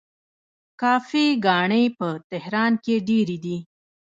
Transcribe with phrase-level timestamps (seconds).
[0.81, 3.57] کافې ګانې په تهران کې ډیرې دي.